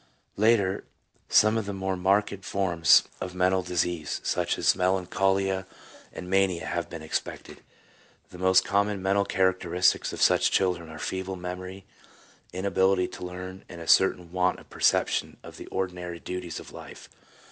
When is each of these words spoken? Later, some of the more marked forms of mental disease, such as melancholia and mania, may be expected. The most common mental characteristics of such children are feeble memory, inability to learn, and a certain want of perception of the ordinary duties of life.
Later, 0.35 0.85
some 1.29 1.59
of 1.59 1.67
the 1.67 1.75
more 1.75 1.95
marked 1.95 2.43
forms 2.43 3.03
of 3.21 3.35
mental 3.35 3.61
disease, 3.61 4.19
such 4.23 4.57
as 4.57 4.75
melancholia 4.75 5.67
and 6.11 6.27
mania, 6.27 6.87
may 6.89 6.97
be 6.97 7.05
expected. 7.05 7.61
The 8.31 8.39
most 8.39 8.65
common 8.65 9.03
mental 9.03 9.25
characteristics 9.25 10.11
of 10.11 10.19
such 10.19 10.49
children 10.49 10.89
are 10.89 10.97
feeble 10.97 11.35
memory, 11.35 11.85
inability 12.51 13.09
to 13.09 13.23
learn, 13.23 13.63
and 13.69 13.79
a 13.79 13.87
certain 13.87 14.31
want 14.31 14.59
of 14.59 14.71
perception 14.71 15.37
of 15.43 15.57
the 15.57 15.67
ordinary 15.67 16.19
duties 16.19 16.59
of 16.59 16.71
life. 16.73 17.07